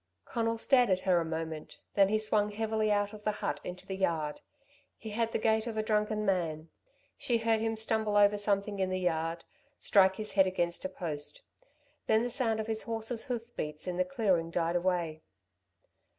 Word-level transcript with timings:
Conal 0.25 0.57
stared 0.57 0.89
at 0.89 1.01
her 1.01 1.21
a 1.21 1.23
moment; 1.25 1.77
then 1.93 2.09
he 2.09 2.17
swung 2.17 2.49
heavily 2.49 2.91
out 2.91 3.13
of 3.13 3.23
the 3.23 3.33
hut 3.33 3.61
into 3.63 3.85
the 3.85 3.95
yard. 3.95 4.41
He 4.97 5.11
had 5.11 5.31
the 5.31 5.37
gait 5.37 5.67
of 5.67 5.77
a 5.77 5.83
drunken 5.83 6.25
man. 6.25 6.69
She 7.19 7.37
heard 7.37 7.59
him 7.59 7.75
stumble 7.75 8.17
over 8.17 8.35
something 8.35 8.79
in 8.79 8.89
the 8.89 8.99
yard, 8.99 9.43
strike 9.77 10.15
his 10.15 10.31
head 10.31 10.47
against 10.47 10.83
a 10.85 10.89
post. 10.89 11.43
Then 12.07 12.23
the 12.23 12.31
sound 12.31 12.59
of 12.59 12.65
his 12.65 12.81
horse's 12.81 13.25
hoof 13.25 13.43
beats 13.55 13.85
in 13.85 13.97
the 13.97 14.03
clearing 14.03 14.49
died 14.49 14.75
away. 14.75 15.21